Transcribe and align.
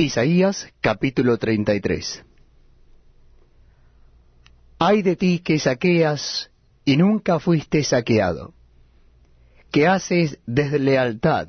Isaías 0.00 0.66
capítulo 0.80 1.36
33 1.36 2.24
Ay 4.78 5.02
de 5.02 5.14
ti 5.14 5.40
que 5.40 5.58
saqueas 5.58 6.50
y 6.86 6.96
nunca 6.96 7.38
fuiste 7.38 7.84
saqueado, 7.84 8.54
que 9.70 9.86
haces 9.86 10.38
deslealtad, 10.46 11.48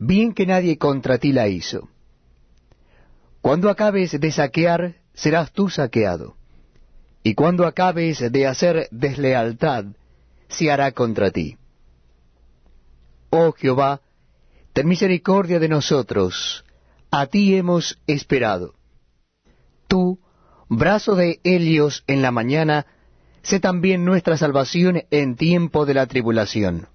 bien 0.00 0.34
que 0.34 0.46
nadie 0.46 0.78
contra 0.78 1.18
ti 1.18 1.30
la 1.32 1.46
hizo. 1.46 1.88
Cuando 3.40 3.70
acabes 3.70 4.20
de 4.20 4.32
saquear, 4.32 4.96
serás 5.14 5.52
tú 5.52 5.68
saqueado, 5.68 6.34
y 7.22 7.34
cuando 7.34 7.66
acabes 7.66 8.32
de 8.32 8.46
hacer 8.48 8.88
deslealtad, 8.90 9.84
se 10.48 10.72
hará 10.72 10.90
contra 10.90 11.30
ti. 11.30 11.56
Oh 13.30 13.52
Jehová, 13.52 14.00
ten 14.72 14.88
misericordia 14.88 15.60
de 15.60 15.68
nosotros, 15.68 16.65
a 17.10 17.26
ti 17.26 17.56
hemos 17.56 17.98
esperado. 18.06 18.74
Tú, 19.88 20.18
brazo 20.68 21.14
de 21.14 21.40
Helios 21.44 22.04
en 22.06 22.22
la 22.22 22.30
mañana, 22.30 22.86
sé 23.42 23.60
también 23.60 24.04
nuestra 24.04 24.36
salvación 24.36 25.04
en 25.10 25.36
tiempo 25.36 25.86
de 25.86 25.94
la 25.94 26.06
tribulación. 26.06 26.88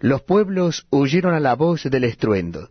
Los 0.00 0.22
pueblos 0.22 0.86
huyeron 0.90 1.34
a 1.34 1.40
la 1.40 1.54
voz 1.54 1.84
del 1.84 2.04
estruendo. 2.04 2.70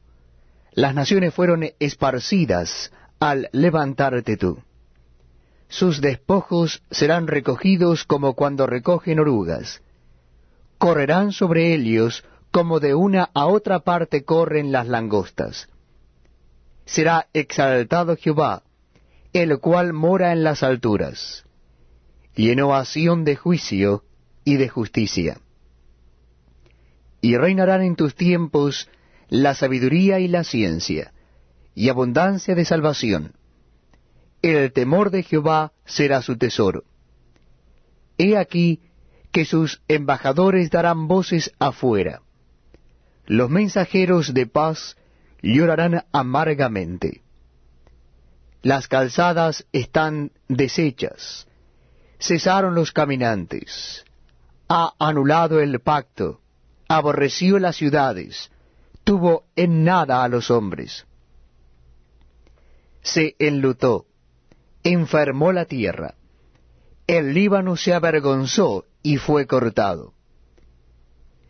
Las 0.71 0.93
naciones 0.93 1.33
fueron 1.33 1.65
esparcidas 1.79 2.91
al 3.19 3.49
levantarte 3.51 4.37
tú. 4.37 4.59
Sus 5.67 5.99
despojos 5.99 6.81
serán 6.91 7.27
recogidos 7.27 8.05
como 8.05 8.33
cuando 8.33 8.67
recogen 8.67 9.19
orugas. 9.19 9.81
Correrán 10.77 11.33
sobre 11.33 11.73
Helios 11.73 12.23
como 12.51 12.79
de 12.79 12.93
una 12.95 13.29
a 13.33 13.47
otra 13.47 13.79
parte 13.79 14.23
corren 14.23 14.71
las 14.71 14.87
langostas 14.87 15.67
será 16.87 17.27
exaltado 17.33 18.15
Jehová, 18.15 18.63
el 19.33 19.59
cual 19.59 19.93
mora 19.93 20.31
en 20.31 20.43
las 20.43 20.63
alturas, 20.63 21.45
y 22.35 22.49
en 22.49 22.61
ovación 22.61 23.25
de 23.25 23.35
juicio 23.35 24.03
y 24.43 24.55
de 24.55 24.69
justicia. 24.69 25.39
Y 27.21 27.35
reinarán 27.35 27.81
en 27.81 27.95
tus 27.95 28.15
tiempos 28.15 28.89
la 29.27 29.53
sabiduría 29.53 30.19
y 30.19 30.27
la 30.27 30.43
ciencia, 30.43 31.13
y 31.75 31.89
abundancia 31.89 32.55
de 32.55 32.63
salvación. 32.63 33.33
El 34.41 34.71
temor 34.71 35.11
de 35.11 35.23
Jehová 35.23 35.73
será 35.85 36.21
su 36.21 36.37
tesoro. 36.37 36.83
He 38.17 38.37
aquí 38.37 38.81
que 39.31 39.45
sus 39.45 39.81
embajadores 39.87 40.71
darán 40.71 41.07
voces 41.07 41.51
afuera. 41.59 42.21
Los 43.25 43.49
mensajeros 43.49 44.33
de 44.33 44.47
paz 44.47 44.95
llorarán 45.41 46.05
amargamente. 46.11 47.21
Las 48.61 48.87
calzadas 48.87 49.65
están 49.71 50.31
deshechas, 50.47 51.47
cesaron 52.19 52.75
los 52.75 52.91
caminantes, 52.91 54.03
ha 54.67 54.93
anulado 54.99 55.59
el 55.59 55.79
pacto, 55.79 56.41
aborreció 56.87 57.59
las 57.59 57.75
ciudades, 57.75 58.51
tuvo 59.03 59.45
en 59.55 59.83
nada 59.83 60.23
a 60.23 60.27
los 60.27 60.51
hombres. 60.51 61.05
Se 63.01 63.35
enlutó, 63.39 64.05
enfermó 64.83 65.53
la 65.53 65.65
tierra, 65.65 66.15
el 67.07 67.33
Líbano 67.33 67.77
se 67.77 67.93
avergonzó 67.93 68.85
y 69.01 69.15
fue 69.15 69.47
cortado. 69.47 70.13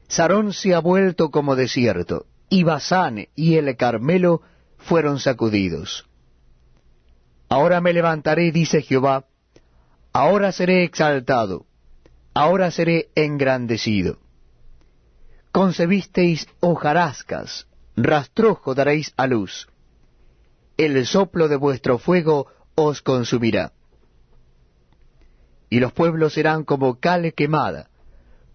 Sarón 0.08 0.53
se 0.53 0.75
ha 0.75 0.80
vuelto 0.80 1.31
como 1.31 1.55
desierto, 1.55 2.27
y 2.50 2.64
Basán 2.64 3.28
y 3.36 3.56
el 3.56 3.76
Carmelo 3.76 4.42
fueron 4.78 5.20
sacudidos. 5.20 6.06
Ahora 7.50 7.81
me 7.81 7.94
levantaré, 7.94 8.52
dice 8.52 8.81
Jehová, 8.81 9.26
ahora 10.14 10.52
seré 10.52 10.84
exaltado, 10.84 11.66
ahora 12.33 12.71
seré 12.71 13.10
engrandecido. 13.16 14.20
Concebisteis 15.52 16.48
hojarascas, 16.60 17.67
rastrojo 17.95 18.76
daréis 18.76 19.14
a 19.17 19.27
luz. 19.27 19.67
El 20.77 21.05
soplo 21.05 21.48
de 21.48 21.55
vuestro 21.55 21.98
fuego 21.98 22.48
os 22.76 23.02
consumirá. 23.02 23.73
Y 25.70 25.80
los 25.80 25.92
pueblos 25.92 26.33
serán 26.33 26.64
como 26.64 27.00
cal 27.00 27.33
quemada, 27.33 27.89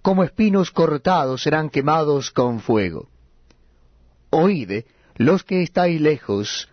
como 0.00 0.24
espinos 0.24 0.70
cortados 0.70 1.42
serán 1.42 1.68
quemados 1.68 2.30
con 2.30 2.60
fuego 2.60 3.11
oíd, 4.32 4.84
los 5.16 5.44
que 5.44 5.62
estáis 5.62 6.00
lejos, 6.00 6.68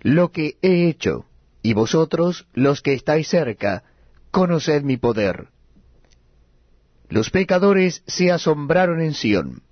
lo 0.00 0.30
que 0.30 0.56
he 0.62 0.88
hecho, 0.88 1.26
y 1.62 1.72
vosotros, 1.72 2.46
los 2.52 2.82
que 2.82 2.92
estáis 2.92 3.28
cerca, 3.28 3.82
conoced 4.30 4.82
mi 4.82 4.98
poder. 4.98 5.48
Los 7.08 7.30
pecadores 7.30 8.02
se 8.06 8.30
asombraron 8.30 9.00
en 9.00 9.14
Sión. 9.14 9.62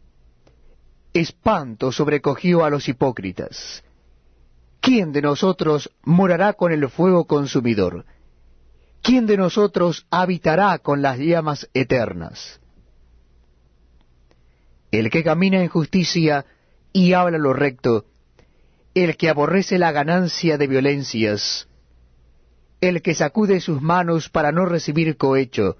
Espanto 1.12 1.92
sobrecogió 1.92 2.64
a 2.64 2.70
los 2.70 2.88
hipócritas. 2.88 3.84
¿Quién 4.80 5.12
de 5.12 5.22
nosotros 5.22 5.90
morará 6.02 6.54
con 6.54 6.72
el 6.72 6.88
fuego 6.88 7.26
consumidor? 7.26 8.06
¿Quién 9.02 9.26
de 9.26 9.36
nosotros 9.36 10.06
habitará 10.10 10.78
con 10.78 11.02
las 11.02 11.18
llamas 11.18 11.68
eternas? 11.74 12.60
El 14.90 15.10
que 15.10 15.22
camina 15.22 15.62
en 15.62 15.68
justicia 15.68 16.44
y 16.92 17.12
habla 17.12 17.38
lo 17.38 17.52
recto, 17.52 18.06
el 18.94 19.16
que 19.16 19.28
aborrece 19.28 19.78
la 19.78 19.92
ganancia 19.92 20.58
de 20.58 20.66
violencias, 20.66 21.68
el 22.80 23.02
que 23.02 23.14
sacude 23.14 23.60
sus 23.60 23.80
manos 23.80 24.28
para 24.28 24.52
no 24.52 24.66
recibir 24.66 25.16
cohecho, 25.16 25.76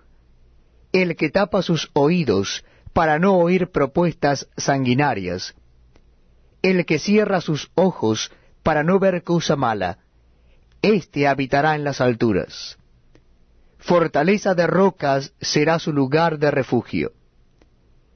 el 0.92 1.16
que 1.16 1.30
tapa 1.30 1.62
sus 1.62 1.90
oídos 1.94 2.64
para 2.92 3.18
no 3.18 3.36
oír 3.36 3.70
propuestas 3.70 4.48
sanguinarias, 4.56 5.54
el 6.62 6.84
que 6.84 6.98
cierra 6.98 7.40
sus 7.40 7.70
ojos 7.74 8.30
para 8.62 8.84
no 8.84 8.98
ver 8.98 9.22
cosa 9.22 9.56
mala, 9.56 9.98
éste 10.82 11.26
habitará 11.26 11.74
en 11.74 11.84
las 11.84 12.00
alturas. 12.00 12.78
Fortaleza 13.78 14.54
de 14.54 14.66
rocas 14.66 15.32
será 15.40 15.78
su 15.78 15.92
lugar 15.92 16.38
de 16.38 16.50
refugio. 16.50 17.12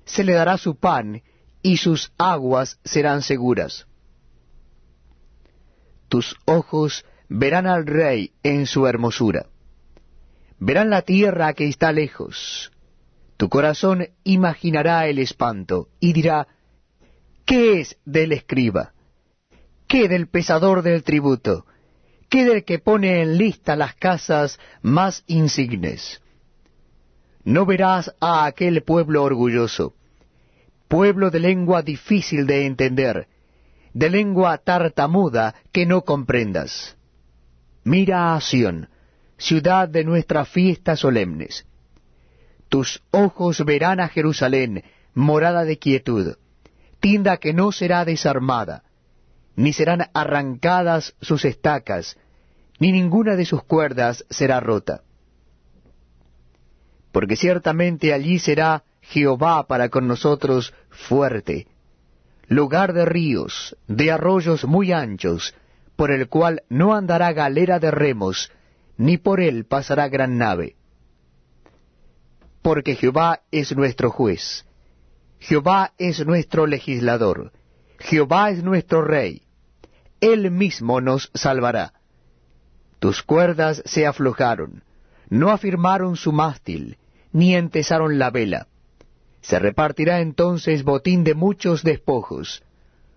Se 0.05 0.23
le 0.23 0.35
dará 0.35 0.59
su 0.59 0.77
pan 0.77 1.23
y 1.65 1.79
sus 1.79 2.13
aguas 2.19 2.79
serán 2.85 3.23
seguras. 3.23 3.87
Tus 6.11 6.37
ojos 6.45 7.07
verán 7.31 7.67
al 7.67 7.87
rey 7.87 8.33
en 8.43 8.67
su 8.67 8.87
hermosura. 8.87 9.47
Verán 10.59 10.91
la 10.91 11.01
tierra 11.01 11.55
que 11.55 11.67
está 11.67 11.91
lejos. 11.91 12.71
Tu 13.39 13.49
corazón 13.49 14.07
imaginará 14.25 15.09
el 15.09 15.19
espanto 15.19 15.89
y 16.01 16.13
dirá, 16.13 16.47
¿qué 17.47 17.81
es 17.81 17.97
del 18.05 18.33
escriba? 18.33 18.93
¿Qué 19.89 20.07
del 20.07 20.29
pesador 20.29 20.83
del 20.83 21.03
tributo? 21.03 21.65
¿Qué 22.29 22.45
del 22.45 22.65
que 22.65 22.79
pone 22.79 23.23
en 23.23 23.39
lista 23.39 23.75
las 23.75 23.95
casas 23.95 24.59
más 24.83 25.25
insignes? 25.27 26.21
No 27.43 27.65
verás 27.65 28.15
a 28.21 28.45
aquel 28.45 28.83
pueblo 28.83 29.23
orgulloso 29.23 29.95
pueblo 30.95 31.33
de 31.33 31.41
lengua 31.41 31.83
difícil 31.83 32.47
de 32.47 32.67
entender, 32.67 33.27
de 33.95 34.11
lengua 34.11 34.59
tartamuda 34.59 35.57
que 35.73 35.87
no 35.87 36.03
comprendas. 36.03 36.97
Mira 37.83 38.37
a 38.37 38.41
Sión, 38.41 38.89
ciudad 39.37 39.89
de 39.89 40.05
nuestras 40.05 40.49
fiestas 40.49 41.01
solemnes. 41.01 41.67
Tus 42.69 43.03
ojos 43.11 43.65
verán 43.65 43.99
a 43.99 44.09
Jerusalén, 44.09 44.85
morada 45.15 45.65
de 45.65 45.81
quietud, 45.81 46.37
tienda 47.01 47.39
que 47.39 47.53
no 47.53 47.73
será 47.73 48.05
desarmada, 48.05 48.85
ni 49.57 49.73
serán 49.73 50.11
arrancadas 50.15 51.17
sus 51.21 51.45
estacas, 51.45 52.17
ni 52.79 52.93
ninguna 52.93 53.35
de 53.35 53.47
sus 53.47 53.65
cuerdas 53.65 54.25
será 54.31 54.61
rota. 54.61 55.03
Porque 57.11 57.35
ciertamente 57.35 58.13
allí 58.15 58.39
será 58.39 58.85
Jehová 59.05 59.67
para 59.67 59.91
con 59.91 60.09
nosotros 60.09 60.73
fuerte, 60.89 61.67
lugar 62.49 62.95
de 62.95 63.05
ríos, 63.05 63.77
de 63.87 64.11
arroyos 64.11 64.65
muy 64.65 64.93
anchos, 64.93 65.55
por 65.95 66.11
el 66.11 66.29
cual 66.29 66.63
no 66.69 66.95
andará 66.95 67.33
galera 67.33 67.79
de 67.79 67.91
remos, 67.91 68.51
ni 68.97 69.19
por 69.19 69.41
él 69.41 69.67
pasará 69.67 70.09
gran 70.09 70.39
nave. 70.39 70.77
Porque 72.63 72.97
Jehová 72.97 73.43
es 73.51 73.77
nuestro 73.77 74.11
juez, 74.11 74.65
Jehová 75.39 75.93
es 75.99 76.25
nuestro 76.27 76.67
legislador, 76.67 77.53
Jehová 77.99 78.51
es 78.51 78.65
nuestro 78.65 79.03
rey, 79.03 79.43
él 80.21 80.51
mismo 80.51 81.03
nos 81.03 81.31
salvará. 81.35 81.93
Tus 83.01 83.23
cuerdas 83.23 83.83
se 83.85 84.07
aflojaron, 84.07 84.83
no 85.29 85.51
afirmaron 85.51 86.17
su 86.17 86.33
mástil, 86.33 86.97
ni 87.33 87.55
entesaron 87.55 88.19
la 88.19 88.31
vela 88.31 88.69
se 89.45 89.59
repartirá 89.59 90.21
entonces 90.21 90.85
botín 90.85 91.23
de 91.23 91.35
muchos 91.35 91.83
despojos. 91.83 92.63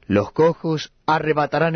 Los 0.07 0.31
cojos 0.31 0.91
arrebatarán 1.06 1.75